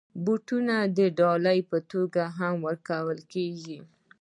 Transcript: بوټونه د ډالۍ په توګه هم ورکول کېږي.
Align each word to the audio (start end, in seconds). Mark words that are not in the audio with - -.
بوټونه 0.25 0.75
د 0.97 0.99
ډالۍ 1.17 1.59
په 1.71 1.77
توګه 1.91 2.23
هم 2.37 2.55
ورکول 2.67 3.19
کېږي. 3.33 3.79